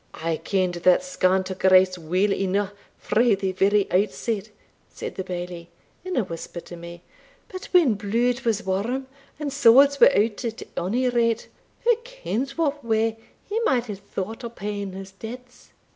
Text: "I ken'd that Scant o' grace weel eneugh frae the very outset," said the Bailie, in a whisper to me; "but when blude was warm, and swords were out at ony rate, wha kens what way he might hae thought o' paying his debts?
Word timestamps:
"I 0.15 0.37
ken'd 0.37 0.73
that 0.73 1.03
Scant 1.03 1.51
o' 1.51 1.53
grace 1.53 1.95
weel 1.95 2.33
eneugh 2.33 2.71
frae 2.97 3.35
the 3.35 3.51
very 3.51 3.85
outset," 3.91 4.49
said 4.89 5.13
the 5.13 5.23
Bailie, 5.23 5.69
in 6.03 6.17
a 6.17 6.23
whisper 6.23 6.59
to 6.59 6.75
me; 6.75 7.03
"but 7.49 7.65
when 7.65 7.93
blude 7.93 8.41
was 8.43 8.63
warm, 8.63 9.05
and 9.39 9.53
swords 9.53 9.99
were 9.99 10.09
out 10.17 10.43
at 10.43 10.63
ony 10.75 11.07
rate, 11.07 11.49
wha 11.85 11.93
kens 12.03 12.57
what 12.57 12.83
way 12.83 13.15
he 13.47 13.59
might 13.63 13.85
hae 13.85 13.93
thought 13.93 14.43
o' 14.43 14.49
paying 14.49 14.93
his 14.93 15.11
debts? 15.11 15.69